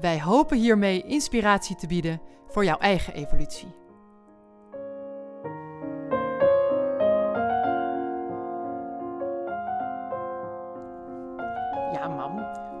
[0.00, 3.68] Wij hopen hiermee inspiratie te bieden voor jouw eigen evolutie.
[11.92, 12.34] Ja, mam,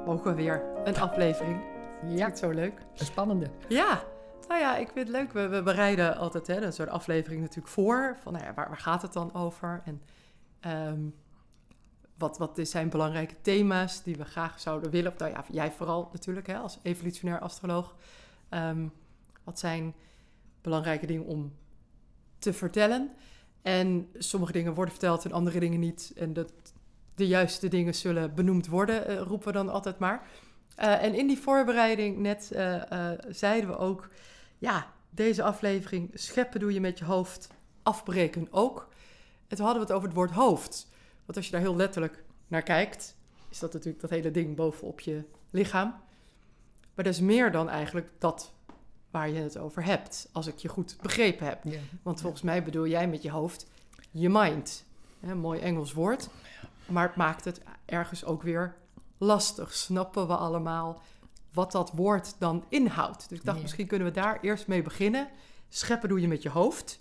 [0.06, 1.60] mogen we weer een aflevering?
[2.06, 2.86] Ja, het zo leuk.
[2.96, 3.46] een spannende.
[3.68, 4.02] Ja,
[4.48, 5.32] nou ja, ik vind het leuk.
[5.32, 8.16] We, we bereiden altijd hè, een soort aflevering natuurlijk voor.
[8.22, 9.82] Van nou ja, waar, waar gaat het dan over?
[9.84, 10.02] En
[10.60, 11.00] ehm,
[12.18, 15.14] wat, wat zijn belangrijke thema's die we graag zouden willen?
[15.18, 17.94] Nou ja, jij vooral natuurlijk hè, als evolutionair astroloog.
[18.48, 18.86] Ehm,
[19.44, 19.94] wat zijn
[20.60, 21.52] belangrijke dingen om
[22.38, 23.10] te vertellen?
[23.62, 26.12] En sommige dingen worden verteld en andere dingen niet.
[26.16, 26.52] En dat
[27.14, 30.26] de juiste dingen zullen benoemd worden, eh, roepen we dan altijd maar.
[30.78, 34.08] Uh, en in die voorbereiding net uh, zeiden we ook...
[34.58, 37.48] ja, deze aflevering scheppen doe je met je hoofd,
[37.82, 38.88] afbreken ook.
[39.48, 40.88] En toen hadden we het over het woord hoofd.
[41.28, 43.16] Want als je daar heel letterlijk naar kijkt...
[43.48, 45.88] is dat natuurlijk dat hele ding bovenop je lichaam.
[46.94, 48.52] Maar dat is meer dan eigenlijk dat
[49.10, 50.28] waar je het over hebt...
[50.32, 51.64] als ik je goed begrepen heb.
[51.64, 51.78] Ja.
[52.02, 53.66] Want volgens mij bedoel jij met je hoofd
[54.10, 54.84] je mind.
[55.20, 56.28] Een mooi Engels woord.
[56.86, 58.76] Maar het maakt het ergens ook weer
[59.18, 59.74] lastig.
[59.74, 61.02] Snappen we allemaal
[61.52, 63.28] wat dat woord dan inhoudt?
[63.28, 63.62] Dus ik dacht, Ja.
[63.62, 65.28] misschien kunnen we daar eerst mee beginnen.
[65.68, 67.00] Scheppen doe je met je hoofd.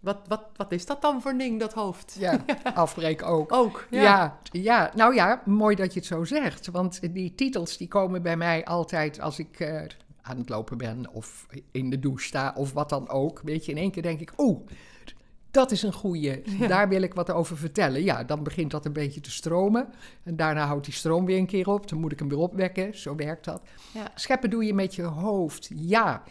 [0.00, 2.16] Wat, wat, wat is dat dan voor ding, dat hoofd?
[2.18, 3.52] Ja, afbreken ook.
[3.52, 4.02] Ook, ja.
[4.02, 4.38] Ja.
[4.42, 6.66] Ja, nou ja, mooi dat je het zo zegt.
[6.66, 9.82] Want die titels die komen bij mij altijd als ik eh,
[10.22, 13.40] aan het lopen ben of in de douche sta of wat dan ook.
[13.44, 14.60] Weet je, in één keer denk ik, oeh,
[15.50, 16.42] dat is een goeie.
[16.58, 16.66] Ja.
[16.66, 18.04] Daar wil ik wat over vertellen.
[18.04, 19.88] Ja, dan begint dat een beetje te stromen.
[20.22, 21.88] En daarna houdt die stroom weer een keer op.
[21.88, 22.98] Dan moet ik hem weer opwekken.
[22.98, 23.62] Zo werkt dat.
[23.94, 24.10] Ja.
[24.14, 26.22] Scheppen doe je met je hoofd, ja.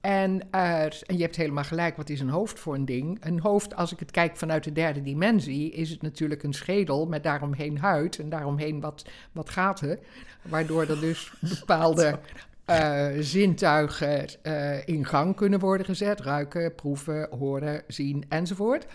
[0.00, 3.24] En, en je hebt helemaal gelijk, wat is een hoofd voor een ding?
[3.24, 7.06] Een hoofd, als ik het kijk vanuit de derde dimensie, is het natuurlijk een schedel
[7.06, 9.98] met daaromheen huid en daaromheen wat, wat gaten.
[10.42, 12.18] Waardoor er dus bepaalde
[12.64, 16.20] eh, zintuigen eh, in gang kunnen worden gezet.
[16.20, 18.86] Ruiken, proeven, horen, zien enzovoort.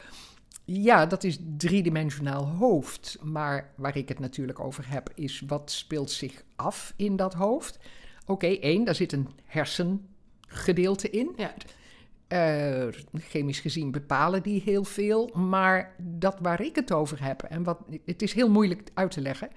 [0.65, 3.17] Ja, dat is driedimensionaal hoofd.
[3.21, 7.79] Maar waar ik het natuurlijk over heb, is wat speelt zich af in dat hoofd?
[8.25, 9.29] Oké, één, daar zit een
[10.53, 11.33] hersengedeelte in.
[11.35, 11.53] Ja.
[12.27, 15.29] Eh, chemisch gezien bepalen die heel veel.
[15.33, 19.21] Maar dat waar ik het over heb, en wat, het is heel moeilijk uit te
[19.21, 19.49] leggen,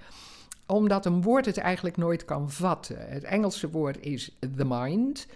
[0.66, 3.08] omdat een woord het eigenlijk nooit kan vatten.
[3.08, 5.26] Het Engelse woord is the mind.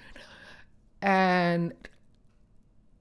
[0.98, 1.72] En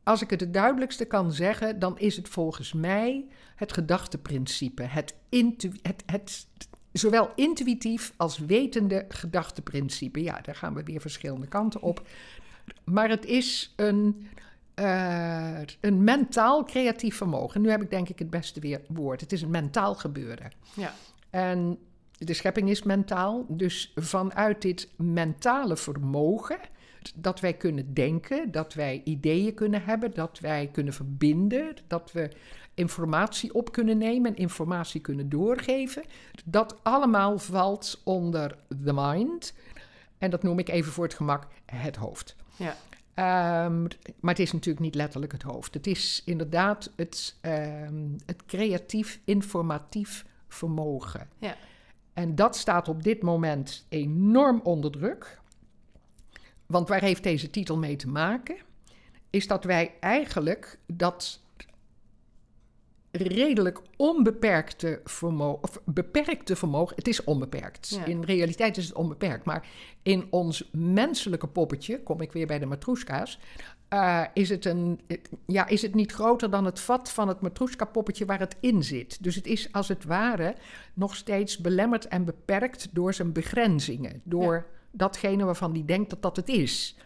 [0.03, 4.83] als ik het het duidelijkste kan zeggen, dan is het volgens mij het gedachteprincipe.
[4.83, 6.47] Het, intu het, het
[6.91, 10.21] zowel intuïtief als wetende gedachteprincipe.
[10.21, 12.07] Ja, daar gaan we weer verschillende kanten op.
[12.83, 14.27] Maar het is een,
[14.73, 17.61] eh, een mentaal creatief vermogen.
[17.61, 19.21] Nu heb ik denk ik het beste weer woord.
[19.21, 20.51] Het is een mentaal gebeuren.
[20.73, 20.93] Ja.
[21.29, 21.77] En
[22.17, 23.45] de schepping is mentaal.
[23.47, 26.59] Dus vanuit dit mentale vermogen
[27.15, 32.29] dat wij kunnen denken, dat wij ideeën kunnen hebben, dat wij kunnen verbinden, dat we
[32.73, 36.03] informatie op kunnen nemen en informatie kunnen doorgeven.
[36.45, 39.53] Dat allemaal valt onder the mind.
[40.19, 42.35] En dat noem ik even voor het gemak het hoofd.
[42.55, 42.75] Ja.
[43.13, 43.81] Ehm,
[44.19, 45.73] maar het is natuurlijk niet letterlijk het hoofd.
[45.73, 51.29] Het is inderdaad het, ehm, het creatief, informatief vermogen.
[51.37, 51.55] Ja.
[52.13, 55.39] En dat staat op dit moment enorm onder druk.
[56.65, 58.57] Want waar heeft deze titel mee te maken?
[59.29, 61.41] Is dat wij eigenlijk dat
[63.11, 67.89] redelijk onbeperkte vermogen, of beperkte vermogen, het is onbeperkt.
[67.89, 68.05] Ja.
[68.05, 69.67] In realiteit is het onbeperkt, maar
[70.03, 73.39] in ons menselijke poppetje, kom ik weer bij de matroeska's,
[73.87, 74.99] eh, is, het een,
[75.45, 79.23] ja, is het niet groter dan het vat van het matroeska-poppetje waar het in zit.
[79.23, 80.55] Dus het is als het ware
[80.93, 86.35] nog steeds belemmerd en beperkt door zijn begrenzingen, door datgene waarvan die denkt dat dat
[86.35, 86.97] het is.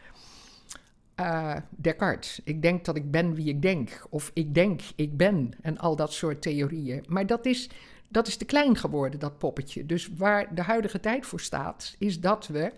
[1.24, 4.06] Eh, Descartes, ik denk dat ik ben wie ik denk.
[4.10, 5.52] Of ik denk, ik ben.
[5.62, 7.06] En al dat soort theorieën.
[7.08, 7.70] Maar dat is,
[8.08, 9.86] dat is te klein geworden, dat poppetje.
[9.86, 12.74] Dus waar de huidige tijd voor staat, is dat we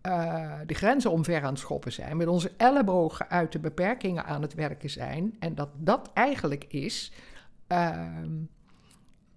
[0.00, 2.16] eh, de grenzen omver aan het schoppen zijn.
[2.16, 5.36] Met onze ellebogen uit de beperkingen aan het werken zijn.
[5.38, 7.12] En dat dat eigenlijk is.
[7.66, 8.30] ehm,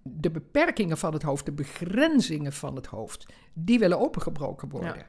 [0.02, 4.96] de beperkingen van het hoofd, de begrenzingen van het hoofd, die willen opengebroken worden.
[4.96, 5.06] Ja.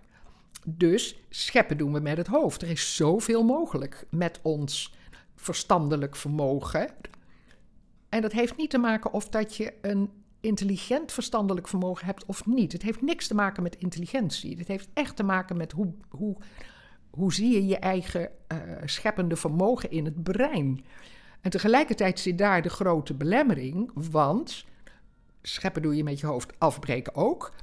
[0.68, 2.62] Dus scheppen doen we met het hoofd.
[2.62, 4.94] Er is zoveel mogelijk met ons
[5.36, 6.90] verstandelijk vermogen.
[8.10, 10.10] En dat heeft niet te maken of dat je een
[10.40, 12.72] intelligent verstandelijk vermogen hebt of niet.
[12.72, 14.58] Het heeft niks te maken met intelligentie.
[14.58, 16.38] Het heeft echt te maken met hoe, hoe,
[17.10, 20.86] hoe zie je je eigen uh, scheppende vermogen in het brein.
[21.42, 24.66] En tegelijkertijd zit daar de grote belemmering, want
[25.42, 27.54] scheppen doe je met je hoofd, afbreken ook.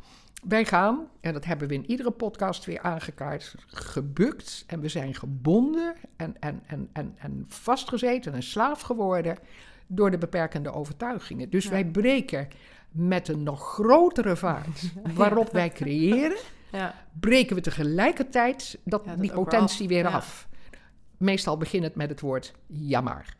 [0.48, 5.14] Wij gaan, en dat hebben we in iedere podcast weer aangekaart, gebukt en we zijn
[5.14, 9.38] gebonden en, en, en, en, en vastgezeten en slaaf geworden
[9.86, 11.50] door de beperkende overtuigingen.
[11.50, 12.48] Dus wij breken
[12.90, 16.38] met een nog grotere vaart waarop wij creëren,
[16.72, 16.94] ja.
[17.20, 20.48] breken we tegelijkertijd dat, die potentie weer af.
[21.16, 23.36] Meestal begint het met het woord jammer.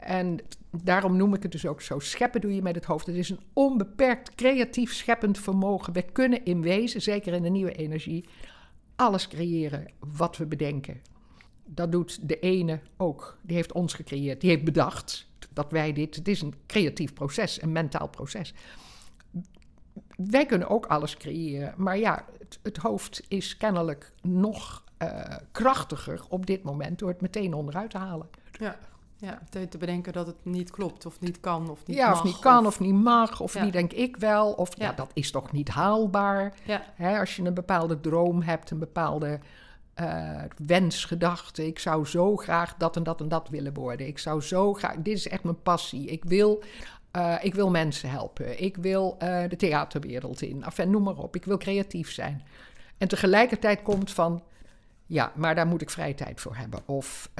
[0.00, 0.38] En
[0.82, 1.98] daarom noem ik het dus ook zo.
[1.98, 3.06] Scheppen doe je met het hoofd.
[3.06, 5.92] Het is een onbeperkt creatief scheppend vermogen.
[5.92, 8.28] We kunnen in wezen, zeker in de nieuwe energie,
[8.96, 11.00] alles creëren wat we bedenken.
[11.64, 13.38] Dat doet de ene ook.
[13.42, 14.40] Die heeft ons gecreëerd.
[14.40, 16.14] Die heeft bedacht dat wij dit.
[16.14, 18.54] Het is een creatief proces, een mentaal proces.
[20.16, 21.74] Wij kunnen ook alles creëren.
[21.76, 27.20] Maar ja, het, het hoofd is kennelijk nog uh, krachtiger op dit moment door het
[27.20, 28.28] meteen onderuit te halen.
[28.52, 28.78] Ja.
[29.20, 32.18] Ja, te, te bedenken dat het niet klopt of niet kan of niet ja, mag.
[32.18, 34.52] of niet kan of, niet mag of niet denk ik wel.
[34.52, 34.92] Of ja.
[34.92, 36.54] dat is toch niet haalbaar.
[36.64, 36.82] Ja.
[36.94, 39.40] Hè, als je een bepaalde droom hebt, een bepaalde
[40.00, 41.66] uh, wensgedachte.
[41.66, 44.06] Ik zou zo graag dat en dat en dat willen worden.
[44.06, 46.06] Ik zou zo graag, dit is echt mijn passie.
[46.06, 46.62] Ik wil,
[47.16, 48.62] uh, ik wil mensen helpen.
[48.62, 50.64] Ik wil uh, de theaterwereld in.
[50.64, 51.36] Enfin, noem maar op.
[51.36, 52.42] Ik wil creatief zijn.
[52.98, 54.42] En tegelijkertijd komt van,
[55.06, 56.80] ja, maar daar moet ik vrije tijd voor hebben.
[56.86, 57.30] Of...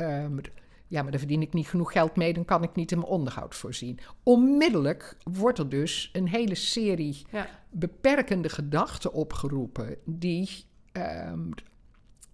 [0.88, 3.10] Ja, maar daar verdien ik niet genoeg geld mee, dan kan ik niet in mijn
[3.10, 3.98] onderhoud voorzien.
[4.22, 7.48] Onmiddellijk wordt er dus een hele serie ja.
[7.70, 11.50] beperkende gedachten opgeroepen die, um,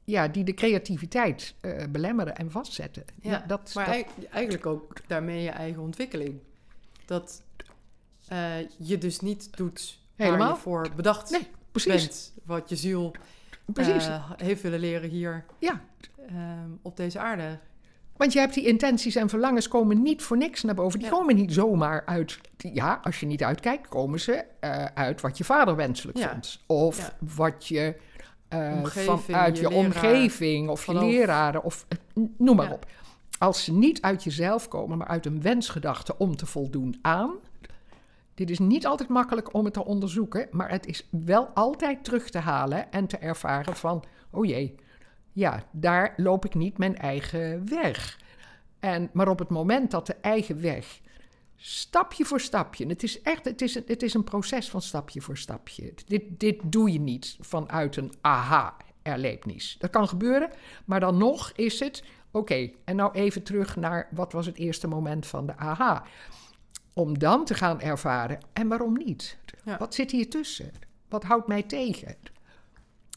[0.05, 3.05] ja, die de creativiteit uh, belemmeren en vastzetten.
[3.21, 4.27] Ja, ja dat, maar dat...
[4.31, 6.39] eigenlijk ook daarmee je eigen ontwikkeling.
[7.05, 7.43] Dat
[8.33, 10.39] uh, je dus niet doet Helemaal.
[10.39, 11.93] waar je voor bedacht nee, precies.
[11.93, 12.33] bent.
[12.45, 13.15] Wat je ziel
[13.67, 14.07] precies.
[14.07, 15.85] Uh, heeft willen leren hier ja.
[16.31, 17.59] um, op deze aarde.
[18.17, 20.99] Want je hebt die intenties en verlangens komen niet voor niks naar boven.
[20.99, 21.15] Die ja.
[21.15, 22.39] komen niet zomaar uit.
[22.57, 26.29] Ja, als je niet uitkijkt, komen ze uh, uit wat je vader wenselijk ja.
[26.29, 26.63] vond.
[26.67, 27.17] Of ja.
[27.37, 27.97] wat je
[28.55, 31.87] uh, omgeving, vanuit je, je omgeving of je leraren of
[32.37, 32.87] noem maar op.
[33.39, 37.31] Als ze niet uit jezelf komen, maar uit een wensgedachte om te voldoen aan.
[38.35, 42.31] Dit is niet altijd makkelijk om het te onderzoeken, maar het is wel altijd terug
[42.31, 44.75] te halen en te ervaren van, oh jee,
[45.35, 48.19] ja, daar loop ik niet mijn eigen weg.
[48.79, 51.01] En, maar op het moment dat de eigen weg,
[51.57, 55.21] stapje voor stapje, het is echt het is een, het is een proces van stapje
[55.21, 55.95] voor stapje.
[56.07, 59.77] Dit, dit doe je niet vanuit een aha-erlevenis.
[59.79, 60.51] Dat kan gebeuren,
[60.85, 64.89] maar dan nog is het, oké, en nou even terug naar wat was het eerste
[64.89, 66.05] moment van de aha.
[66.93, 69.39] Om dan te gaan ervaren, en waarom niet?
[69.65, 69.79] Ja.
[69.79, 70.73] Wat zit hier tussen?
[71.09, 72.17] Wat houdt mij tegen?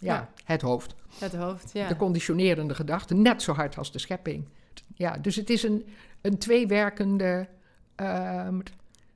[0.02, 0.30] Ja, Ja.
[0.44, 0.96] het hoofd.
[1.20, 1.88] Het hoofd, ja.
[1.88, 4.48] De conditionerende gedachte, net zo hard als de schepping.
[4.96, 5.86] Ja, dus het is een,
[6.22, 7.48] een tweewerkende,
[7.96, 8.60] ehm,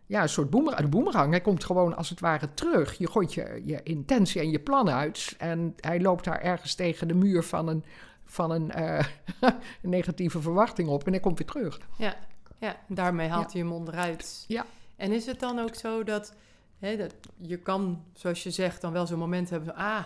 [0.05, 0.81] ja, een soort boemerang.
[0.83, 2.97] De boemerang, hij komt gewoon als het ware terug.
[2.97, 7.07] Je gooit je, je intentie en je plan uit en hij loopt daar ergens tegen
[7.07, 7.83] de muur van een,
[8.25, 9.05] van een eh,
[9.81, 11.79] negatieve verwachting op en hij komt weer terug.
[11.97, 12.15] Ja,
[12.57, 12.75] ja.
[12.87, 14.45] daarmee haalt hij hem onderuit.
[14.47, 14.65] Ja.
[14.95, 16.33] En is het dan ook zo dat,
[16.79, 20.03] hè, dat je kan, zoals je zegt, dan wel zo'n moment hebben van, ah,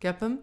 [0.00, 0.40] ik heb hem.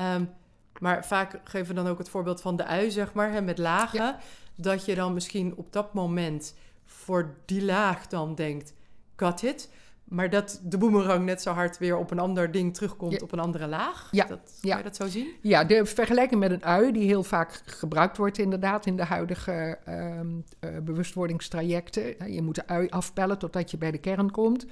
[0.00, 0.30] Um,
[0.78, 3.58] maar vaak geven we dan ook het voorbeeld van de ui, zeg maar, hè, met
[3.58, 4.00] lagen.
[4.00, 4.18] Ja.
[4.54, 8.72] Dat je dan misschien op dat moment voor die laag dan denkt,
[9.16, 9.70] got it.
[10.04, 13.18] Maar dat de boemerang net zo hard weer op een ander ding terugkomt, Ja.
[13.22, 14.08] op een andere laag.
[14.10, 14.68] Ja, Dat, ja.
[14.68, 15.28] Kan je dat zo zien?
[15.42, 19.78] Ja, de vergelijking met een ui, die heel vaak gebruikt wordt inderdaad in de huidige
[19.84, 20.26] ehm,
[20.60, 22.32] eh, bewustwordingstrajecten.
[22.32, 24.66] Je moet de ui afpellen totdat je bij de kern komt.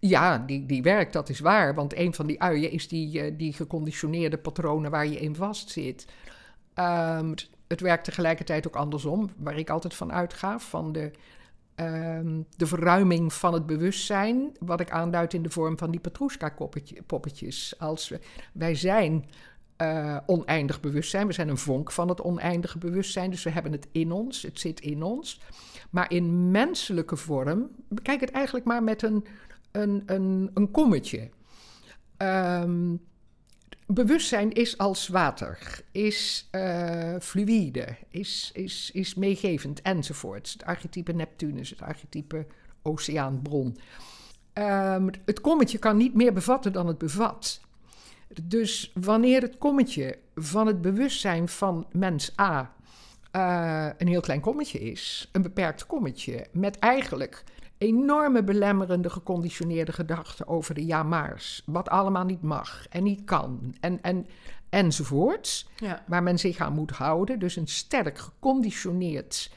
[0.00, 1.74] Ja, die, die werkt, dat is waar.
[1.74, 6.06] Want een van die uien is die, eh, die geconditioneerde patronen waar je in vastzit.
[6.74, 7.34] Ehm,
[7.66, 11.10] het, werkt tegelijkertijd ook andersom, waar ik altijd van uitga, van de,
[11.74, 17.74] ehm, de verruiming van het bewustzijn, wat ik aanduid in de vorm van die Petrushka-poppetjes.
[17.78, 18.12] Als
[18.52, 19.24] wij zijn
[19.76, 23.88] eh, oneindig bewustzijn, we zijn een vonk van het oneindige bewustzijn, dus we hebben het
[23.92, 25.40] in ons, het zit in ons.
[25.90, 29.26] Maar in menselijke vorm, bekijk het eigenlijk maar met een,
[29.72, 31.28] een, een, een kommetje.
[32.16, 32.96] Ehm,
[33.86, 40.52] bewustzijn is als water, is eh, fluïde, is, is, is meegevend enzovoort.
[40.52, 42.46] Het archetype Neptunus, het archetype
[42.82, 43.78] oceaanbron.
[44.52, 47.60] Ehm, het kommetje kan niet meer bevatten dan het bevat.
[48.42, 52.74] Dus wanneer het kommetje van het bewustzijn van mens A
[53.30, 57.44] eh, een heel klein kommetje is, een beperkt kommetje, met eigenlijk
[57.80, 64.02] enorme belemmerende, geconditioneerde gedachten over de ja-maars, wat allemaal niet mag en niet kan en,
[64.02, 64.26] en,
[64.68, 66.04] enzovoorts, Ja.
[66.06, 67.38] waar men zich aan moet houden.
[67.38, 69.52] Dus een sterk geconditioneerd,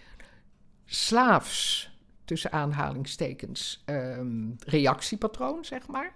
[0.86, 1.92] slaafs,
[2.26, 6.12] tussen aanhalingstekens, ehm, reactiepatroon, zeg maar.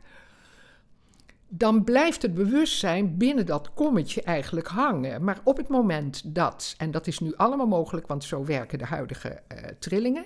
[1.50, 5.24] Dan blijft het bewustzijn binnen dat kommetje eigenlijk hangen.
[5.24, 8.86] Maar op het moment dat, en dat is nu allemaal mogelijk, want zo werken de
[8.86, 10.26] huidige eh, trillingen,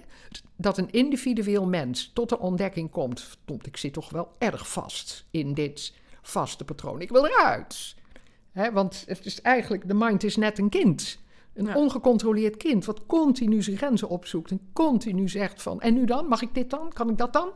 [0.55, 5.25] dat een individueel mens tot de ontdekking komt: verdomd, ik zit toch wel erg vast
[5.31, 7.01] in dit vaste patroon.
[7.01, 7.95] Ik wil eruit.
[8.51, 11.19] Hè, want het is eigenlijk, de mind is net een kind.
[11.53, 11.75] Een Ja.
[11.75, 16.27] ongecontroleerd kind wat continu zijn grenzen opzoekt en continu zegt van, en nu dan?
[16.27, 16.93] Mag ik dit dan?
[16.93, 17.49] Kan ik dat dan?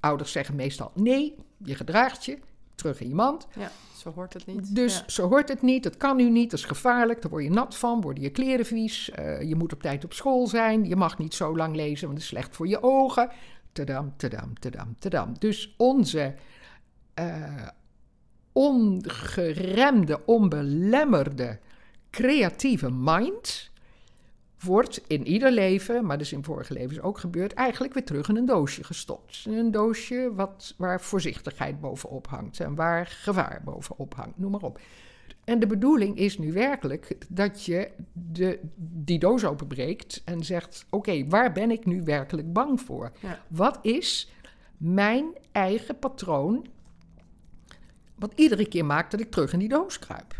[0.00, 2.38] Ouders zeggen meestal nee, je gedraagt je,
[2.74, 3.46] terug in je mand.
[3.56, 4.74] ja, zo hoort het niet.
[4.74, 5.04] Dus Ja.
[5.06, 7.76] zo hoort het niet, het kan nu niet, dat is gevaarlijk, daar word je nat
[7.76, 11.18] van, worden je kleren vies, eh, je moet op tijd op school zijn, je mag
[11.18, 13.30] niet zo lang lezen, want het is slecht voor je ogen.
[13.72, 15.34] Tadam, tadam, tadam, tadam.
[15.38, 16.34] Dus onze
[17.14, 17.66] eh,
[18.52, 21.58] ongeremde, onbelemmerde,
[22.10, 23.69] creatieve mind
[24.62, 28.36] wordt in ieder leven, maar dus in vorige levens ook gebeurd, eigenlijk weer terug in
[28.36, 29.44] een doosje gestopt.
[29.48, 34.80] Een doosje wat, waar voorzichtigheid bovenop hangt en waar gevaar bovenop hangt, noem maar op.
[35.44, 41.26] En de bedoeling is nu werkelijk dat je de, die doos openbreekt en zegt: Oké,
[41.28, 43.12] waar ben ik nu werkelijk bang voor?
[43.20, 43.38] Ja.
[43.48, 44.32] Wat is
[44.76, 46.66] mijn eigen patroon,
[48.14, 50.34] wat iedere keer maakt dat ik terug in die doos kruip?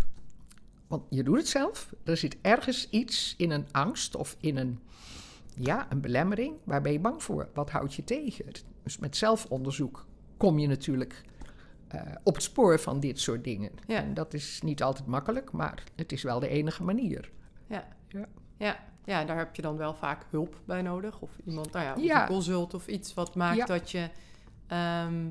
[0.90, 1.92] Want je doet het zelf.
[2.04, 4.80] Er zit ergens iets in een angst of in een,
[5.56, 6.54] ja, een belemmering.
[6.64, 7.48] Waar ben je bang voor?
[7.54, 8.44] Wat houdt je tegen?
[8.82, 10.06] Dus met zelfonderzoek
[10.36, 11.22] kom je natuurlijk
[11.88, 13.70] eh, op het spoor van dit soort dingen.
[13.86, 14.02] Ja.
[14.02, 17.30] En dat is niet altijd makkelijk, maar het is wel de enige manier.
[17.66, 17.88] Ja.
[18.08, 18.26] Ja.
[18.56, 18.78] Ja.
[19.04, 21.20] ja, daar heb je dan wel vaak hulp bij nodig.
[21.20, 22.20] Of iemand, nou ja, of Ja.
[22.22, 24.08] een consult of iets wat maakt dat je
[24.66, 25.28] ehm,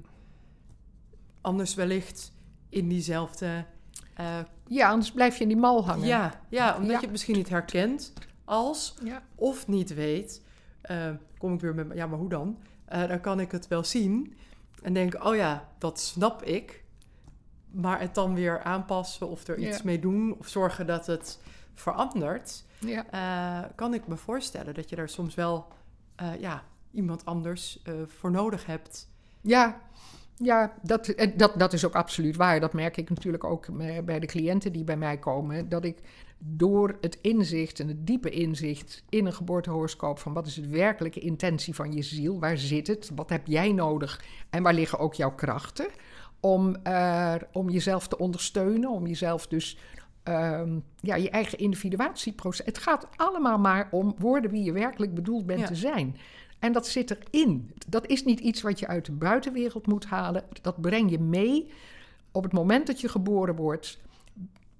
[1.41, 2.31] anders wellicht
[2.69, 3.65] in diezelfde...
[4.13, 6.07] eh, Ja, anders blijf je in die mal hangen.
[6.07, 6.93] ja, ja, omdat Ja.
[6.95, 8.13] je het misschien niet herkent
[8.45, 9.21] als ja.
[9.35, 10.41] of niet weet.
[10.81, 12.57] eh, kom ik weer met, ja, maar hoe dan?
[12.85, 14.35] Eh, dan kan ik het wel zien
[14.81, 16.83] en denken, oh ja, dat snap ik.
[17.71, 19.83] Maar het dan weer aanpassen of er iets Ja.
[19.83, 21.39] mee doen of zorgen dat het
[21.73, 22.63] verandert.
[22.79, 23.05] ja.
[23.11, 25.67] eh, kan ik me voorstellen dat je daar soms wel
[26.39, 29.07] ja, iemand anders voor nodig hebt.
[29.41, 29.81] Ja,
[30.39, 32.59] ja dat, eh, dat, dat is ook absoluut waar.
[32.59, 35.69] Dat merk ik natuurlijk ook eh, bij de cliënten die bij mij komen.
[35.69, 35.97] Dat ik
[36.37, 40.19] door het inzicht en het diepe inzicht in een geboortehoroscoop...
[40.19, 43.71] van wat is de werkelijke intentie van je ziel, waar zit het, wat heb jij
[43.71, 44.23] nodig...
[44.49, 45.87] en waar liggen ook jouw krachten...
[46.39, 46.75] om,
[47.51, 49.77] om jezelf te ondersteunen, om jezelf dus...
[50.23, 52.65] ehm, ja, je eigen individuatieproces.
[52.65, 55.65] Het gaat allemaal maar om worden wie je werkelijk bedoeld bent Ja.
[55.65, 56.15] te zijn.
[56.59, 57.73] En dat zit erin.
[57.87, 60.43] Dat is niet iets wat je uit de buitenwereld moet halen.
[60.61, 61.71] Dat breng je mee
[62.31, 63.99] op het moment dat je geboren wordt.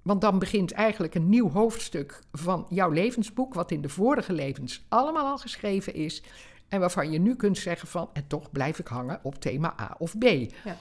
[0.02, 4.86] Want dan begint eigenlijk een nieuw hoofdstuk van jouw levensboek, wat in de vorige levens
[4.88, 6.24] allemaal al geschreven is.
[6.68, 9.96] En waarvan je nu kunt zeggen van, en toch blijf ik hangen op thema A
[9.98, 10.24] of B.
[10.24, 10.78] Ja.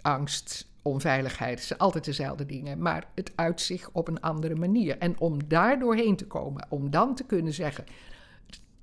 [0.00, 4.98] Angst, onveiligheid, het zijn altijd dezelfde dingen, maar het uit zich op een andere manier.
[4.98, 7.84] En om daar doorheen te komen, om dan te kunnen zeggen,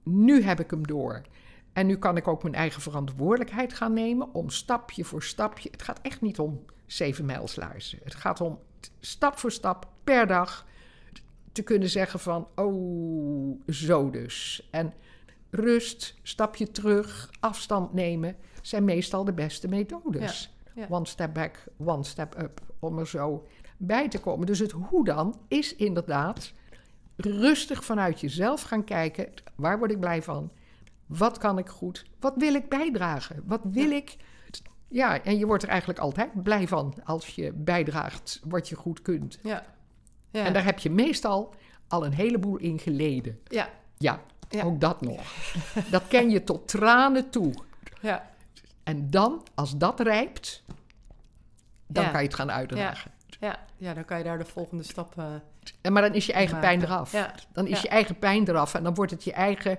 [0.04, 1.22] nu heb ik hem door.
[1.78, 5.70] En nu kan ik ook mijn eigen verantwoordelijkheid gaan nemen om stapje voor stapje.
[5.72, 8.00] Het gaat echt niet om zeven mijlslaarzen.
[8.04, 8.60] Het gaat om
[9.00, 10.66] stap voor stap per dag
[11.52, 14.68] te kunnen zeggen van, oh, zo dus.
[14.72, 14.94] En
[15.50, 20.54] rust, stapje terug, afstand nemen zijn meestal de beste methodes.
[20.74, 20.88] Ja, ja.
[20.90, 24.46] One step back, one step up, om er zo bij te komen.
[24.46, 26.54] Dus het hoe dan is inderdaad
[27.16, 29.30] rustig vanuit jezelf gaan kijken.
[29.56, 30.52] Waar word ik blij van?
[31.08, 32.06] Wat kan ik goed?
[32.20, 33.42] Wat wil ik bijdragen?
[33.46, 34.16] Wat wil ik?
[34.88, 39.02] Ja, en je wordt er eigenlijk altijd blij van als je bijdraagt wat je goed
[39.02, 39.40] kunt.
[39.44, 39.66] Ja.
[40.32, 40.46] Ja.
[40.46, 41.54] En daar heb je meestal
[41.88, 43.40] al een heleboel in geleden.
[43.48, 43.70] ja.
[43.98, 44.64] Ja, Ja.
[44.64, 45.22] ook dat nog.
[45.92, 47.54] Dat ken je tot tranen toe.
[48.02, 48.30] Ja.
[48.84, 50.64] En dan, als dat rijpt,
[51.88, 53.12] dan kan je het gaan uitdragen.
[53.40, 53.60] Ja.
[53.78, 55.18] ja, dan kan je daar de volgende stap...
[55.18, 55.26] eh,
[55.82, 56.70] En maar dan is je eigen maken.
[56.70, 57.12] pijn eraf.
[57.12, 57.34] Ja.
[57.54, 59.78] Dan is je eigen pijn eraf en dan wordt het je eigen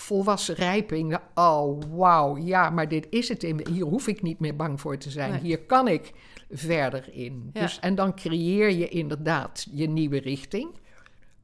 [0.00, 1.18] volwassen rijping.
[1.34, 3.42] Oh, wauw, ja, maar dit is het.
[3.42, 5.30] Hier hoef ik niet meer bang voor te zijn.
[5.30, 5.40] Nee.
[5.40, 6.12] Hier kan ik
[6.50, 7.50] verder in.
[7.52, 7.60] Ja.
[7.60, 10.68] Dus, en dan creëer je inderdaad je nieuwe richting.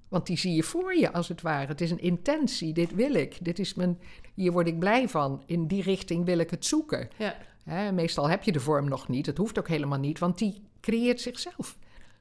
[0.09, 1.67] Want die zie je voor je, als het ware.
[1.67, 2.73] Het is een intentie.
[2.73, 3.39] Dit wil ik.
[3.45, 3.99] Dit is mijn,
[4.35, 5.43] hier word ik blij van.
[5.47, 7.09] In die richting wil ik het zoeken.
[7.17, 7.37] ja.
[7.93, 11.21] Meestal heb je de vorm nog niet, dat hoeft ook helemaal niet, want die creëert
[11.21, 11.77] zichzelf.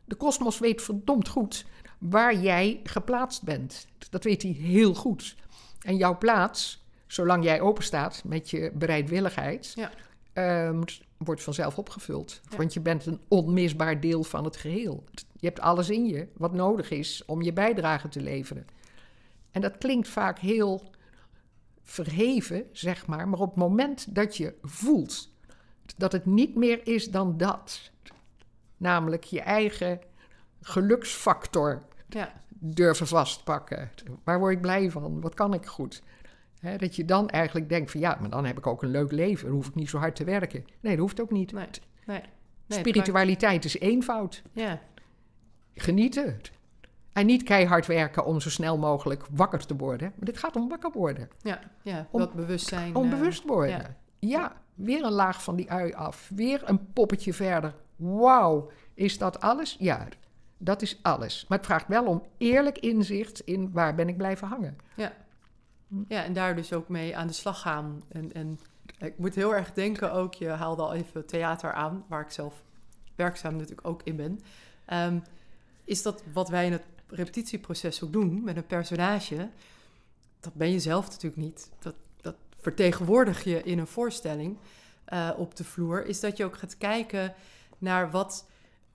[0.05, 1.65] De kosmos weet verdomd goed
[1.97, 3.87] waar jij geplaatst bent.
[4.09, 5.35] Dat weet hij heel goed.
[5.85, 9.91] En jouw plaats, zolang jij open staat met je bereidwilligheid, Ja.
[10.33, 10.81] ehm,
[11.17, 12.41] wordt vanzelf opgevuld.
[12.49, 12.57] Ja.
[12.57, 15.03] Want je bent een onmisbaar deel van het geheel.
[15.39, 18.65] Je hebt alles in je wat nodig is om je bijdrage te leveren.
[19.51, 20.89] En dat klinkt vaak heel
[21.83, 25.29] verheven, zeg maar, maar op het moment dat je voelt
[25.97, 27.91] dat het niet meer is dan dat,
[28.77, 29.99] namelijk je eigen
[30.61, 33.91] geluksfactor Ja, durven vastpakken.
[34.23, 35.21] Waar word ik blij van?
[35.21, 36.01] Wat kan ik goed?
[36.77, 39.45] Dat je dan eigenlijk denkt van ja, maar dan heb ik ook een leuk leven.
[39.45, 40.65] Dan hoef ik niet zo hard te werken.
[40.79, 41.51] Nee, dat hoeft ook niet.
[41.51, 41.67] nee.
[42.05, 42.21] nee.
[42.65, 44.43] nee Spiritualiteit is eenvoud.
[44.51, 44.81] Ja,
[45.75, 46.39] Genieten.
[47.13, 50.11] En niet keihard werken om zo snel mogelijk wakker te worden.
[50.15, 51.29] Maar dit gaat om wakker worden.
[51.41, 52.07] ja, ja.
[52.11, 52.95] Om- wat bewustzijn.
[52.95, 53.77] Om eh, bewust worden.
[53.77, 53.95] ja.
[54.19, 54.55] Ja.
[54.75, 56.31] weer een laag van die ui af.
[56.35, 57.73] Weer een poppetje verder.
[57.95, 59.75] Wauw, is dat alles?
[59.79, 60.07] Ja,
[60.65, 61.45] dat is alles.
[61.47, 64.77] Maar het vraagt wel om eerlijk inzicht in waar ben ik blijven hangen.
[64.95, 65.13] Ja.
[66.07, 68.03] ja, en daar dus ook mee aan de slag gaan.
[68.07, 68.59] En, en
[68.97, 72.63] ik moet heel erg denken ook, je haalde al even theater aan, waar ik zelf
[73.15, 74.39] werkzaam natuurlijk ook in ben.
[74.85, 75.19] Ehm,
[75.83, 79.49] is dat wat wij in het repetitieproces ook doen met een personage,
[80.39, 81.71] dat ben je zelf natuurlijk niet.
[81.79, 84.57] Dat, dat vertegenwoordig je in een voorstelling
[85.05, 87.33] eh, op de vloer, is dat je ook gaat kijken
[87.77, 88.45] naar wat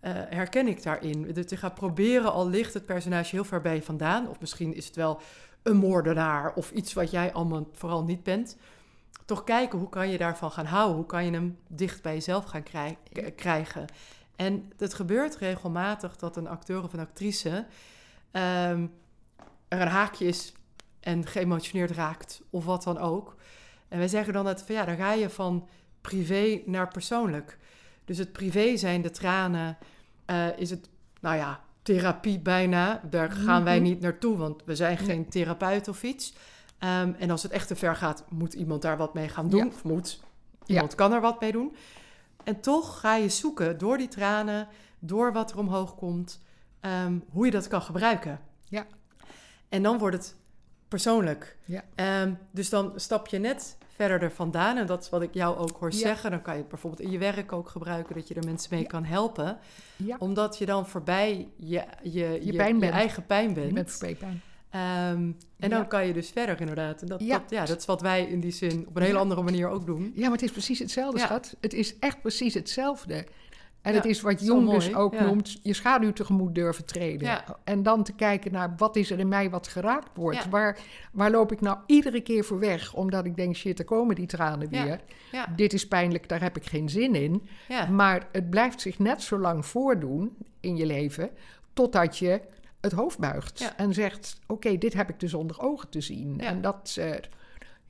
[0.00, 1.32] eh, herken ik daarin.
[1.32, 4.74] Dat je gaat proberen, al ligt het personage heel ver bij je vandaan, of misschien
[4.74, 5.20] is het wel
[5.62, 8.56] een moordenaar of iets wat jij allemaal vooral niet bent.
[9.24, 12.44] Toch kijken hoe kan je daarvan gaan houden, hoe kan je hem dicht bij jezelf
[12.44, 12.98] gaan krij-
[13.36, 13.84] krijgen.
[14.36, 17.66] En het gebeurt regelmatig dat een acteur of een actrice
[18.30, 18.86] ehm,
[19.68, 20.52] er een haakje is
[21.00, 23.36] en geëmotioneerd raakt of wat dan ook.
[23.88, 25.68] En wij zeggen dan dat van ja, dan ga je van
[26.00, 27.58] privé naar persoonlijk.
[28.10, 29.76] Dus het privé zijn de tranen,
[30.24, 30.88] eh, is het,
[31.20, 33.00] nou ja, therapie bijna.
[33.10, 33.82] Daar gaan wij Mhm.
[33.84, 36.34] niet naartoe, want we zijn geen therapeut of iets.
[36.78, 39.60] Ehm, en als het echt te ver gaat, moet iemand daar wat mee gaan doen.
[39.60, 39.66] Ja.
[39.66, 40.20] Of moet,
[40.66, 41.74] iemand kan er wat mee doen.
[42.44, 44.68] En toch ga je zoeken door die tranen,
[44.98, 46.40] door wat er omhoog komt,
[46.80, 48.40] ehm, hoe je dat kan gebruiken.
[48.68, 48.86] Ja.
[49.68, 50.36] En dan wordt het
[50.90, 51.56] persoonlijk.
[51.64, 51.82] Ja.
[51.94, 54.76] Ehm, dus dan stap je net verder er vandaan.
[54.76, 55.98] En dat is wat ik jou ook hoor Ja.
[55.98, 56.30] zeggen.
[56.30, 58.82] Dan kan je het bijvoorbeeld in je werk ook gebruiken, dat je er mensen mee
[58.82, 58.86] Ja.
[58.88, 59.58] kan helpen.
[60.18, 62.92] Omdat je dan voorbij je, je, je, pijn je bent.
[62.92, 63.74] eigen pijn je bent.
[63.74, 64.42] bent verpijn.
[64.70, 67.02] Ehm, en dan kan je dus verder inderdaad.
[67.02, 67.38] En dat, Ja.
[67.38, 69.86] Dat, ja, dat is wat wij in die zin op een hele andere manier ook
[69.86, 70.12] doen.
[70.14, 71.56] Ja, maar het is precies hetzelfde, schat.
[71.60, 73.26] Het is echt precies hetzelfde.
[73.82, 75.24] En Ja, het is wat Jung dus ook ja.
[75.24, 77.28] noemt, je schaduw tegemoet durven treden.
[77.28, 77.44] Ja.
[77.64, 80.48] En dan te kijken naar wat is er in mij wat geraakt wordt.
[80.48, 80.78] Waar,
[81.12, 82.94] waar loop ik nou iedere keer voor weg?
[82.94, 85.00] Omdat ik denk, shit, er komen die tranen weer.
[85.56, 87.48] Dit is pijnlijk, daar heb ik geen zin in.
[87.90, 91.30] Maar het blijft zich net zo lang voordoen in je leven...
[91.72, 92.40] totdat je
[92.80, 94.40] het hoofd buigt en zegt...
[94.46, 96.40] oké, dit heb ik dus onder ogen te zien.
[96.40, 96.98] En dat...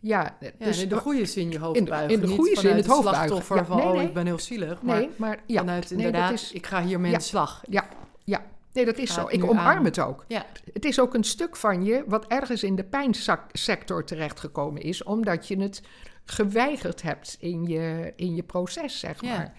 [0.01, 2.11] ja, dus in de goede zin je hoofd in buigen.
[2.11, 3.27] in de goede zin het hoofd buigen.
[3.27, 4.07] slachtoffer Ja, van, nee, oh, nee.
[4.07, 4.83] ik ben heel zielig.
[4.83, 5.59] Maar Nee, maar ja.
[5.59, 7.63] vanuit inderdaad, is, ik ga hier mee aan de slag.
[7.69, 7.89] ja,
[8.25, 8.43] ja.
[8.73, 9.27] Nee, dat is zo.
[9.29, 9.85] Ik omarm aan.
[9.85, 10.25] het ook.
[10.29, 15.03] Ja, Het is ook een stuk van je wat ergens in de pijnsector terechtgekomen is,
[15.03, 15.83] omdat je het
[16.25, 19.53] geweigerd hebt in je, in je proces, zeg maar.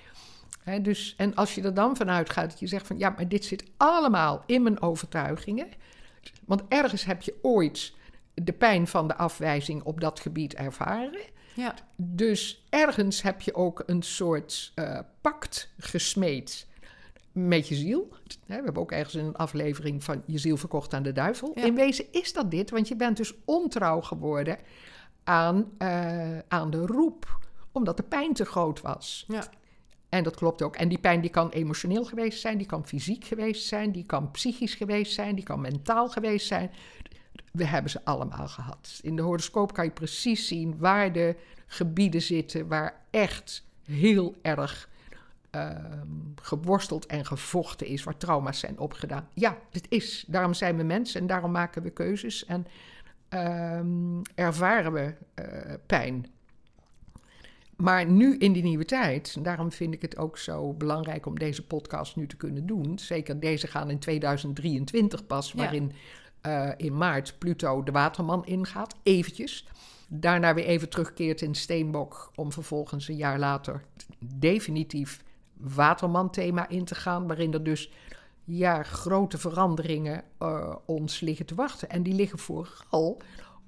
[0.81, 3.45] Dus, en als je er dan vanuit gaat dat je zegt van ja, maar dit
[3.45, 5.67] zit allemaal in mijn overtuigingen.
[6.45, 7.93] Want ergens heb je ooit
[8.45, 11.21] de pijn van de afwijzing op dat gebied ervaren.
[11.55, 16.67] ja, Dus ergens heb je ook een soort eh, pact gesmeed
[17.31, 18.09] met je ziel.
[18.45, 21.51] We hebben ook ergens een aflevering van je ziel verkocht aan de duivel.
[21.55, 21.63] Ja.
[21.63, 24.57] In wezen is dat dit, want je bent dus ontrouw geworden
[25.23, 27.39] aan, eh, aan de roep,
[27.71, 29.25] omdat de pijn te groot was.
[29.27, 29.43] ja.
[30.09, 30.75] En dat klopt ook.
[30.75, 34.31] En die pijn die kan emotioneel geweest zijn, die kan fysiek geweest zijn, die kan
[34.31, 36.71] psychisch geweest zijn, die kan mentaal geweest zijn.
[37.51, 38.99] We hebben ze allemaal gehad.
[39.01, 41.35] In de horoscoop kan je precies zien waar de
[41.65, 44.89] gebieden zitten waar echt heel erg
[45.49, 49.27] ehm, geworsteld en gevochten is, waar trauma's zijn opgedaan.
[49.33, 50.25] Ja, dit is.
[50.27, 52.67] Daarom zijn we mensen en daarom maken we keuzes en
[53.29, 56.25] ehm, ervaren we eh, pijn.
[57.81, 61.39] Maar nu in die nieuwe tijd, en daarom vind ik het ook zo belangrijk om
[61.39, 62.99] deze podcast nu te kunnen doen.
[62.99, 65.71] Zeker deze gaan in 2023 pas, Ja.
[66.41, 69.67] Eh, in maart Pluto de waterman ingaat, eventjes.
[70.07, 73.83] Daarna weer even terugkeert in Steenbok om vervolgens een jaar later
[74.19, 75.21] definitief
[75.53, 77.91] waterman-thema in te gaan, waarin er dus
[78.43, 81.89] ja, grote veranderingen eh, ons liggen te wachten.
[81.89, 83.21] En die liggen vooral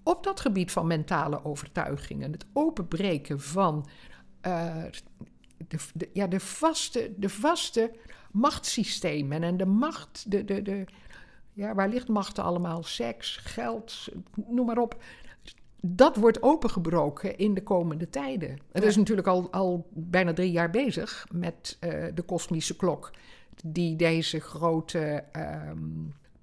[0.04, 2.32] op dat gebied van mentale overtuigingen.
[2.32, 3.88] Het openbreken van
[4.42, 4.84] eh,
[5.68, 7.92] de, de- ja, de, vaste, de vaste
[8.32, 10.86] machtssystemen en de macht, de, de, de,
[11.54, 12.84] ja, waar ligt macht allemaal?
[12.84, 14.08] Seks, geld,
[14.48, 15.04] noem maar op.
[15.82, 18.60] Dat wordt opengebroken in de komende tijden.
[18.72, 23.12] Het is natuurlijk al, al bijna drie jaar bezig met eh, de kosmische klok,
[23.64, 25.78] die deze grote ehm,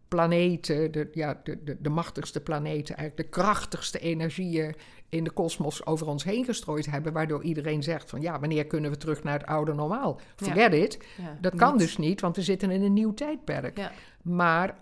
[0.09, 4.75] planeten, de, ja, de, de, de machtigste planeten, eigenlijk de krachtigste energieën
[5.09, 8.91] in de kosmos over ons heen gestrooid hebben, waardoor iedereen zegt van ja, wanneer kunnen
[8.91, 10.21] we terug naar het oude normaal?
[10.37, 10.47] Ja.
[10.47, 10.99] Forget it.
[11.17, 11.81] Ja, Dat kan niet.
[11.81, 13.79] dus niet, want we zitten in een nieuw tijdperk.
[13.79, 13.93] Ja.
[14.23, 14.75] Maar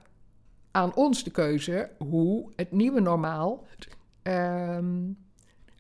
[0.70, 3.66] aan ons de keuze hoe het nieuwe normaal
[4.22, 5.10] ehm,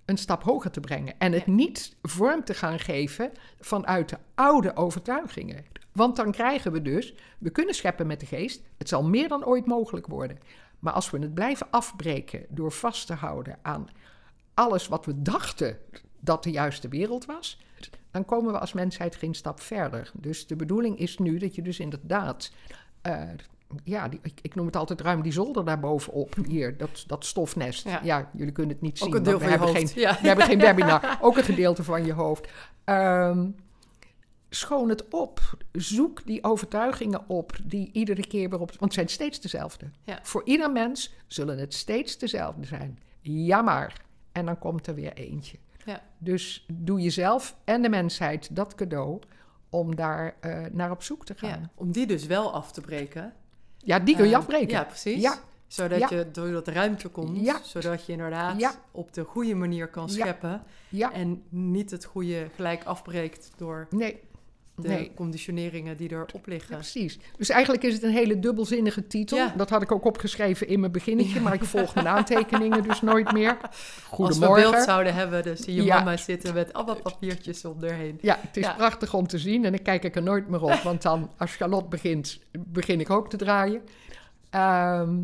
[0.04, 1.18] een stap hoger te brengen.
[1.18, 5.64] En het niet vorm te gaan geven vanuit de oude overtuigingen.
[5.92, 9.44] Want dan krijgen we dus, we kunnen scheppen met de geest, het zal meer dan
[9.44, 10.38] ooit mogelijk worden.
[10.78, 13.88] Maar als we het blijven afbreken door vast te houden aan
[14.54, 15.78] alles wat we dachten
[16.20, 17.60] dat de juiste wereld was,
[18.10, 20.10] dan komen we als mensheid geen stap verder.
[20.14, 22.52] Dus de bedoeling is nu dat je dus inderdaad,
[23.02, 23.22] eh,
[23.84, 27.84] ja, die, ik, ik noem het altijd ruim die zolder daarbovenop, hier, dat, dat stofnest.
[27.84, 28.00] Ja.
[28.02, 28.30] Ja.
[28.32, 29.90] jullie kunnen het niet zien, Ook een deel we hebben hoofd.
[29.92, 30.18] geen ja.
[30.20, 32.48] we hebben geen webinar, ook een gedeelte van je hoofd.
[32.84, 33.46] Ehm,
[34.50, 35.40] schoon het op.
[35.72, 38.68] Zoek die overtuigingen op die iedere keer weer op...
[38.68, 39.90] Want het zijn steeds dezelfde.
[40.04, 40.18] Ja.
[40.22, 42.98] Voor ieder mens zullen het steeds dezelfde zijn.
[43.20, 44.00] Ja maar.
[44.32, 45.58] En dan komt er weer eentje.
[45.84, 46.02] Ja.
[46.18, 49.18] Dus doe jezelf en de mensheid dat cadeau
[49.68, 51.70] om daar eh, naar op zoek te gaan.
[51.74, 53.32] Om die dus wel af te breken.
[53.98, 54.68] Die kun je Eh, afbreken.
[54.68, 55.22] Ja, precies.
[55.22, 55.34] Ja.
[55.66, 56.08] Zodat Ja.
[56.10, 57.60] je door dat ruimte komt, Ja.
[57.62, 58.72] zodat je inderdaad Ja.
[58.90, 60.12] op de goede manier kan Ja.
[60.12, 60.62] scheppen.
[60.88, 64.20] Ja, En niet het goede gelijk afbreekt door nee.
[64.82, 65.10] De Nee.
[65.14, 66.74] conditioneringen die erop Ja, liggen.
[66.74, 67.18] precies.
[67.36, 69.36] Dus eigenlijk is het een hele dubbelzinnige titel.
[69.38, 69.54] Ja.
[69.56, 71.40] Dat had ik ook opgeschreven in mijn beginnetje, Ja.
[71.40, 73.56] maar ik volg mijn aantekeningen dus nooit meer.
[73.60, 73.68] Als
[74.10, 74.70] we Goedemorgen.
[74.70, 78.18] beeld zouden hebben, dan zie je mama zitten met allemaal papiertjes om erheen.
[78.20, 80.80] Ja, het is prachtig om te zien en dan kijk ik er nooit meer op,
[80.82, 83.80] want dan als Charlotte begint, begin ik ook te draaien.
[84.50, 85.16] Ehm,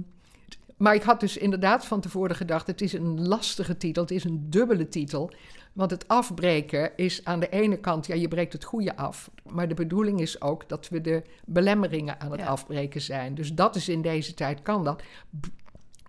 [0.76, 4.24] maar ik had dus inderdaad van tevoren gedacht, het is een lastige titel, het is
[4.24, 5.30] een dubbele titel.
[5.74, 9.30] Want het afbreken is aan de ene kant, ja, je breekt het goede af.
[9.48, 12.46] Maar de bedoeling is ook dat we de belemmeringen aan het Ja.
[12.46, 13.34] afbreken zijn.
[13.34, 15.02] Dus dat is in deze tijd, kan dat.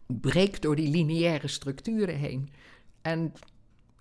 [0.08, 2.50] Breek door die lineaire structuren heen.
[3.02, 3.34] En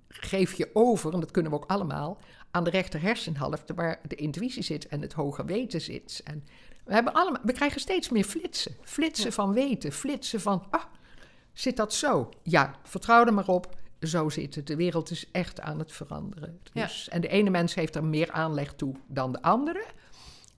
[0.09, 2.19] geef je over, en dat kunnen we ook allemaal,
[2.51, 6.21] aan de rechter hersenhelft waar de intuïtie zit en het hoger weten zit.
[6.25, 6.45] En
[6.85, 8.77] we, hebben allemaal, we krijgen steeds meer flitsen.
[8.83, 9.33] Flitsen Ja.
[9.33, 10.83] van weten, flitsen van, ah,
[11.53, 12.29] zit dat zo?
[12.43, 13.77] Ja, vertrouw er maar op.
[14.07, 14.67] Zo zit het.
[14.67, 16.59] De wereld is echt aan het veranderen.
[16.73, 16.83] Ja.
[16.83, 19.85] Dus, En de ene mens heeft er meer aanleg toe dan de andere.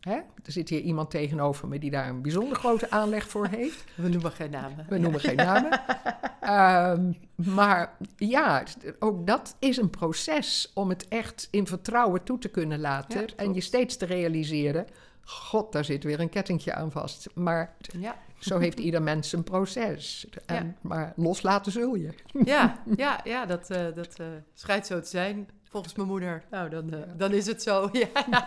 [0.00, 0.16] Hè?
[0.16, 3.84] Er zit hier iemand tegenover me die daar een bijzonder grote aanleg voor heeft.
[3.94, 4.86] We noemen geen namen.
[4.88, 5.80] We noemen geen namen.
[6.40, 8.62] Ehm, maar ja,
[8.98, 13.20] ook dat is een proces om het echt in vertrouwen toe te kunnen laten.
[13.20, 14.86] Ja, en je steeds te realiseren:
[15.28, 17.28] God, daar zit weer een kettingje aan vast.
[17.34, 20.26] Maar Ja, zo heeft ieder mens een proces.
[20.46, 22.14] En, Maar loslaten zul je.
[22.44, 25.48] ja, ja, ja dat, eh, dat eh, schijnt zo te zijn.
[25.64, 26.44] Volgens mijn moeder.
[26.50, 27.88] Nou, dan, eh, dan is het zo.
[27.92, 28.08] Ja.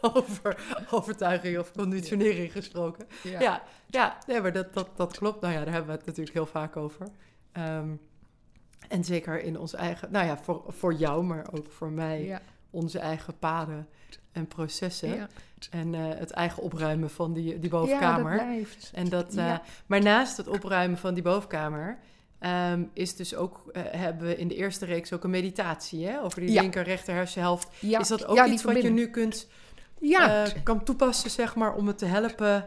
[0.00, 0.56] Over
[0.90, 3.06] overtuiging of conditionering gesproken.
[3.22, 5.40] Ja, ja, nee, maar dat, dat, dat klopt.
[5.40, 7.06] Nou ja, daar hebben we het natuurlijk heel vaak over.
[7.52, 7.88] Ehm,
[8.88, 12.98] en zeker in ons eigen, nou ja, voor, voor jou, maar ook voor mij, onze
[12.98, 13.88] eigen paden
[14.34, 15.08] en processen.
[15.14, 15.28] ja.
[15.70, 18.36] En eh, het eigen opruimen van die, die Ja, bovenkamer.
[18.36, 18.90] dat blijft.
[18.94, 19.62] En dat, Ja.
[19.86, 21.98] Maar naast het opruimen van die bovenkamer...
[22.38, 26.22] ehm, is dus ook, eh, hebben we in de eerste reeks ook een meditatie hè,
[26.22, 26.60] over die Ja.
[26.60, 27.68] linker rechter hersenhelft.
[27.80, 29.48] Ja, is dat ook ja, iets wat je nu kunt,
[30.00, 32.66] Ja, kan toepassen, zeg maar, om het te helpen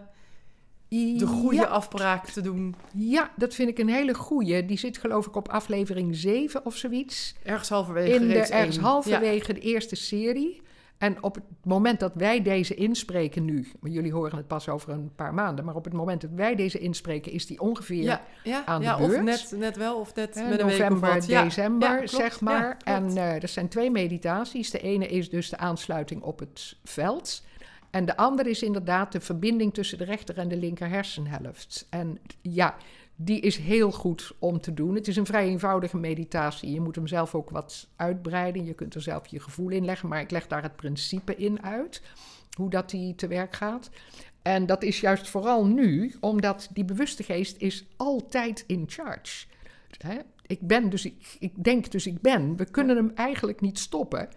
[0.89, 2.75] de goede ja, afbraak te doen?
[2.93, 4.65] ja, dat vind ik een hele goeie.
[4.65, 7.35] Die zit geloof ik op aflevering 7 of zoiets.
[7.43, 10.61] Ergens halverwege in de, ergens halverwege de eerste serie.
[10.97, 14.89] En op het moment dat wij deze inspreken nu, maar jullie horen het pas over
[14.89, 18.21] een paar maanden, maar op het moment dat wij deze inspreken, is die ongeveer Ja,
[18.43, 21.13] ja, aan de ja of net, net wel, of net hè, met een week november,
[21.13, 21.25] wat.
[21.25, 22.09] Ja, december, klopt.
[22.09, 22.77] zeg maar.
[22.83, 24.71] En eh er zijn twee meditaties.
[24.71, 27.45] De ene is dus de aansluiting op het veld.
[27.89, 31.87] En de andere is inderdaad de verbinding tussen de rechter en de linker hersenhelft.
[31.89, 32.75] En ja,
[33.19, 34.95] die is heel goed om te doen.
[34.95, 36.71] Het is een vrij eenvoudige meditatie.
[36.71, 38.65] Je moet hem zelf ook wat uitbreiden.
[38.65, 41.63] Je kunt er zelf je gevoel in leggen, maar ik leg daar het principe in
[41.63, 42.01] uit.
[42.57, 43.89] Hoe dat die te werk gaat.
[44.41, 49.45] En dat is juist vooral nu, omdat die bewuste geest is altijd in charge.
[49.97, 50.17] Hè?
[50.47, 52.55] Ik ben dus ik, ik denk dus ik ben.
[52.55, 54.29] We kunnen hem eigenlijk niet stoppen.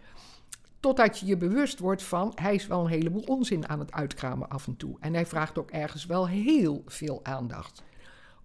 [0.81, 4.49] Totdat je je bewust wordt van, hij is wel een heleboel onzin aan het uitkramen
[4.49, 4.97] af en toe.
[5.01, 7.83] En hij vraagt ook ergens wel heel veel aandacht.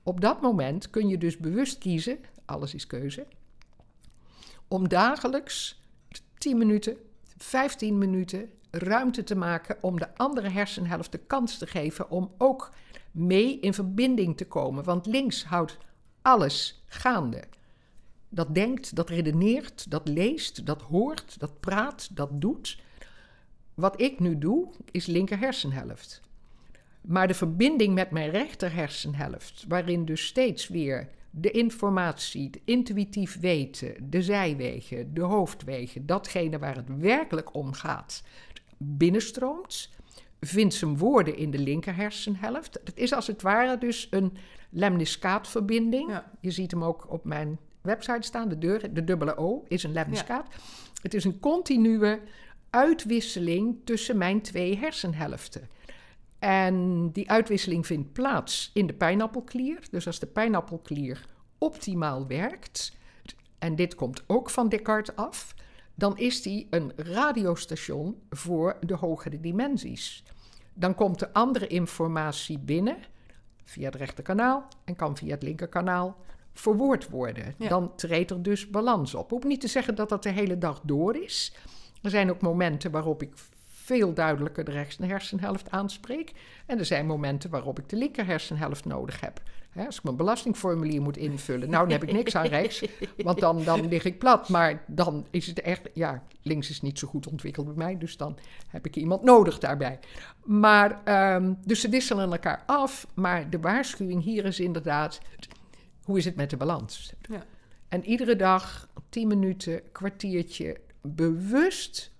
[0.06, 3.28] Op dat moment kun je dus bewust kiezen, alles is keuze,
[4.68, 5.82] om dagelijks
[6.38, 6.98] 10 minuten,
[7.38, 12.72] 15 minuten ruimte te maken om de andere hersenhelft de kans te geven om ook
[13.12, 14.84] mee in verbinding te komen.
[14.84, 15.78] Want links houdt
[16.22, 17.44] alles gaande.
[18.30, 22.80] Dat denkt, dat redeneert, dat leest, dat hoort, dat praat, dat doet.
[23.74, 26.22] Wat ik nu doe, is linker hersenhelft.
[27.08, 33.39] Maar de verbinding met mijn rechter hersenhelft, waarin dus steeds weer de informatie, het intuïtief
[33.39, 38.24] weten, de zijwegen, de hoofdwegen, datgene waar het werkelijk om gaat,
[38.78, 39.89] binnenstroomt,
[40.39, 42.80] vindt zijn woorden in de linker hersenhelft.
[42.84, 44.38] Het is als het ware dus een
[44.70, 46.10] lemniscaatverbinding.
[46.10, 46.32] Ja.
[46.39, 49.94] Je ziet hem ook op mijn website staan, de, deur, de dubbele O is een
[49.94, 50.48] lemniscaat.
[51.02, 52.20] Het is een continue
[52.70, 55.70] uitwisseling tussen mijn twee hersenhelften.
[56.45, 59.88] En die uitwisseling vindt plaats in de pijnappelklier.
[59.91, 61.25] Dus als de pijnappelklier
[61.58, 62.97] optimaal werkt,
[63.60, 65.55] en dit komt ook van Descartes af,
[65.95, 70.23] dan is die een radiostation voor de hogere dimensies.
[70.73, 72.97] Dan komt de andere informatie binnen
[73.63, 76.17] via het rechterkanaal en kan via het linkerkanaal
[76.53, 77.55] verwoord worden.
[77.58, 77.67] Ja.
[77.67, 79.29] Dan treedt er dus balans op.
[79.29, 81.55] Hoeft niet te zeggen dat dat de hele dag door is.
[82.01, 83.34] Er zijn ook momenten waarop ik
[83.86, 86.32] veel duidelijker de rechts hersenhelft aanspreek.
[86.65, 89.41] En er zijn momenten waarop ik de linker hersenhelft nodig heb.
[89.86, 92.84] Als ik mijn belastingformulier moet invullen, nou dan heb ik niks aan rechts,
[93.17, 94.50] want dan, dan lig ik plat.
[94.50, 98.17] Maar dan is het echt, ja, links is niet zo goed ontwikkeld bij mij, dus
[98.17, 100.00] dan heb ik iemand nodig daarbij.
[100.43, 105.19] Maar, ehm, dus ze wisselen elkaar af, maar de waarschuwing hier is inderdaad,
[106.04, 107.13] hoe is het met de balans?
[107.21, 107.43] Ja.
[107.89, 112.12] En iedere dag, 10 minuten, kwartiertje, bewust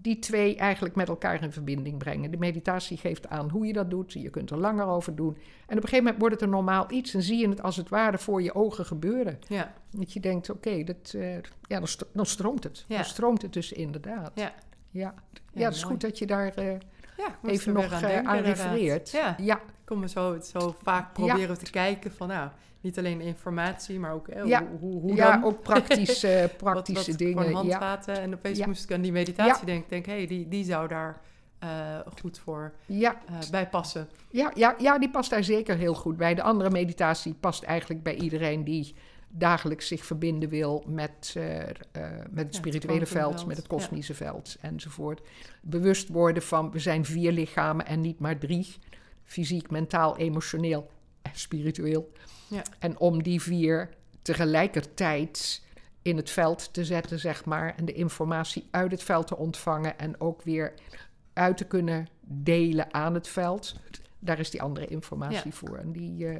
[0.00, 2.30] die twee eigenlijk met elkaar in verbinding brengen.
[2.30, 4.12] De meditatie geeft aan hoe je dat doet.
[4.12, 5.28] Je kunt er langer over doen.
[5.34, 7.76] En op een gegeven moment wordt het een normaal iets en zie je het als
[7.76, 9.38] het ware voor je ogen gebeuren.
[9.48, 12.84] Ja, Dat je denkt, oké, dat, eh, ja, dan, st- dan stroomt het.
[12.88, 12.96] Ja.
[12.96, 14.30] Dan stroomt het dus inderdaad.
[14.34, 14.54] ja.
[14.90, 15.14] Ja,
[15.52, 15.92] ja, het is mooi.
[15.94, 16.74] goed dat je daar eh,
[17.18, 19.10] ja even nog weer eh, denken, aan refereert.
[19.10, 19.60] Ja, ja,
[20.06, 22.50] zo, zo vaak proberen te kijken van, nou,
[22.80, 24.66] niet alleen informatie, maar ook eh, Ja.
[24.66, 25.44] hoe, hoe, hoe ja dan?
[25.44, 27.44] ook praktische, Wat- praktische wat dingen.
[27.48, 27.52] Ja.
[27.52, 28.20] handvaten.
[28.20, 29.84] En opeens moest ik aan die meditatie denken.
[29.84, 31.20] Ik denk, hé, hey, die, die zou daar
[31.58, 31.68] eh,
[32.20, 34.08] goed voor Ja, eh, bij passen.
[34.30, 36.34] Ja, ja, ja, die past daar zeker heel goed bij.
[36.34, 38.94] De andere meditatie past eigenlijk bij iedereen die
[39.28, 41.74] dagelijks zich verbinden wil met, eh, eh,
[42.30, 43.76] met het spirituele veld, met het ja.
[43.76, 45.20] kosmische veld enzovoort.
[45.62, 48.74] Bewust worden van we zijn vier lichamen en niet maar drie.
[49.24, 50.90] Fysiek, mentaal, emotioneel
[51.22, 52.12] en spiritueel.
[52.48, 52.62] Ja.
[52.78, 53.88] En om die vier
[54.22, 55.62] tegelijkertijd
[56.02, 59.98] in het veld te zetten, zeg maar, en de informatie uit het veld te ontvangen
[59.98, 60.74] en ook weer
[61.32, 63.74] uit te kunnen delen aan het veld.
[64.18, 65.76] Daar is die andere informatie voor.
[65.76, 66.38] En die, eh,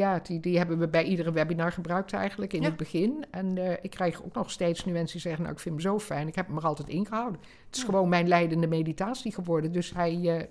[0.00, 2.66] ja, die, die hebben we bij iedere webinar gebruikt eigenlijk in Ja.
[2.68, 3.24] het begin.
[3.30, 5.84] En eh, ik krijg ook nog steeds nu mensen die zeggen, nou ik vind hem
[5.84, 6.28] zo fijn.
[6.28, 7.40] Ik heb hem er altijd ingehouden.
[7.66, 7.86] Het is Ja.
[7.88, 9.72] gewoon mijn leidende meditatie geworden.
[9.72, 10.46] Dus hij, eh, Ja.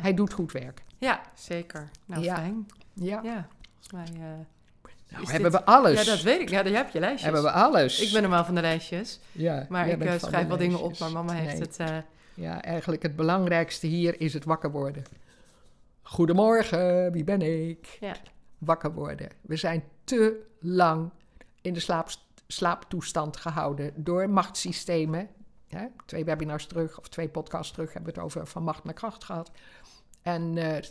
[0.00, 0.82] hij doet goed werk.
[0.98, 1.88] Ja, zeker.
[2.06, 2.66] Nou, fijn.
[2.94, 3.46] Ja, Ja,
[3.80, 4.22] volgens mij...
[4.22, 4.28] eh,
[5.16, 6.04] nou hebben dit- we alles.
[6.04, 6.48] Ja, dat weet ik.
[6.48, 7.22] Ja, daar heb je lijstjes.
[7.24, 8.00] hebben we alles.
[8.00, 9.20] Ik ben normaal van de lijstjes.
[9.32, 11.78] ja, Maar ik schrijf wel dingen op, maar mama heeft het...
[12.34, 15.02] Ja, eigenlijk het belangrijkste hier is het wakker worden.
[16.02, 17.96] Goedemorgen, wie ben ik?
[18.00, 18.14] Ja.
[18.58, 19.28] Wakker worden.
[19.40, 21.10] We zijn te lang
[21.60, 22.08] in de slaap,
[22.46, 25.28] slaaptoestand gehouden door machtssystemen.
[25.68, 25.86] Hè?
[26.06, 29.24] Twee webinars terug of twee podcasts terug hebben we het over van macht naar kracht
[29.24, 29.50] gehad.
[30.22, 30.82] En eh,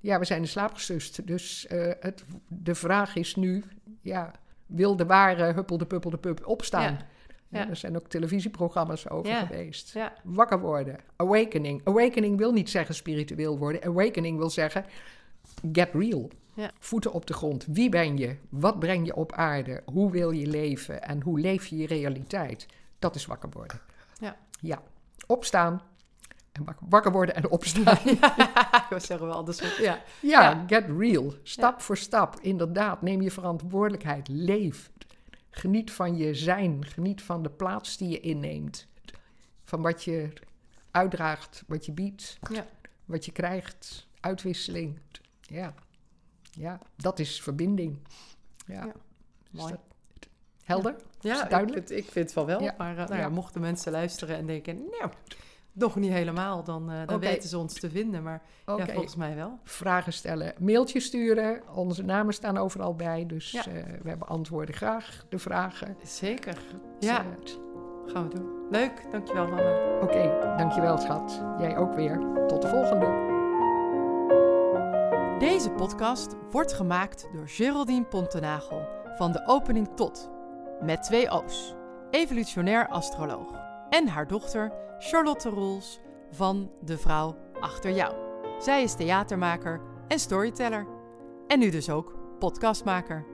[0.00, 1.26] ja, we zijn in slaap gesust.
[1.26, 3.64] Dus eh, het, de vraag is nu,
[4.00, 4.32] ja,
[4.66, 6.92] wil de ware huppel de puppel de pup opstaan?
[6.92, 7.06] Ja.
[7.48, 7.68] Ja, Ja.
[7.68, 9.46] er zijn ook televisieprogramma's over Ja.
[9.46, 9.94] geweest.
[10.22, 10.98] Wakker worden.
[11.16, 11.80] Awakening.
[11.84, 13.82] Awakening wil niet zeggen spiritueel worden.
[13.84, 14.84] Awakening wil zeggen
[15.72, 16.30] get real.
[16.54, 16.70] Ja.
[16.78, 17.64] Voeten op de grond.
[17.68, 18.36] Wie ben je?
[18.48, 19.82] Wat breng je op aarde?
[19.84, 21.02] Hoe wil je leven?
[21.02, 22.66] En hoe leef je je realiteit?
[22.98, 23.80] Dat is wakker worden.
[24.20, 24.36] Ja.
[24.60, 24.82] Ja.
[25.26, 25.82] Opstaan.
[26.52, 27.98] En wakker, worden en opstaan.
[28.90, 29.68] we zeggen wel andersom.
[29.78, 30.02] Ja.
[30.20, 30.64] Ja, Ja.
[30.66, 31.34] get real.
[31.42, 32.38] Stap voor stap.
[32.40, 34.28] Inderdaad, neem je verantwoordelijkheid.
[34.28, 34.90] Leef.
[35.50, 36.84] Geniet van je zijn.
[36.86, 38.86] Geniet van de plaats die je inneemt.
[39.64, 40.28] Van wat je
[40.90, 42.66] uitdraagt, wat je biedt, Ja.
[43.04, 44.06] wat je krijgt.
[44.20, 44.98] Uitwisseling.
[45.54, 45.74] Ja,
[46.50, 47.98] ja dat is verbinding.
[48.66, 48.86] Ja.
[49.50, 49.72] Mooi.
[49.72, 49.80] dat
[50.64, 50.96] helder?
[51.20, 51.86] Ja, ik duidelijk?
[51.86, 52.62] vind, ik vind het wel wel.
[52.62, 52.74] Ja.
[52.78, 55.10] Maar eh, nou ja, mochten mensen luisteren en denken, nou,
[55.72, 58.22] nog niet helemaal, dan, eh, dan weten ze ons te vinden.
[58.22, 59.58] Maar ja, volgens mij wel.
[59.64, 61.62] Vragen stellen, mailtje sturen.
[61.74, 63.26] Onze namen staan overal bij.
[63.26, 63.66] Dus Ja.
[63.66, 65.96] eh, we beantwoorden graag de vragen.
[66.02, 66.58] Zeker.
[66.98, 67.24] Ja,
[68.06, 68.68] gaan we doen.
[68.70, 70.00] Leuk, dankjewel mama.
[70.00, 71.42] Oké, dankjewel schat.
[71.58, 72.18] Jij ook weer.
[72.46, 73.33] Tot de volgende.
[75.38, 80.30] Deze podcast wordt gemaakt door Geraldine Pontenagel van de opening tot,
[80.80, 81.74] met twee O's.
[82.10, 83.52] evolutionair astroloog.
[83.90, 88.14] En haar dochter Charlotte Roels van De Vrouw Achter Jou.
[88.58, 90.86] Zij is theatermaker en storyteller.
[91.46, 93.33] En nu dus ook podcastmaker.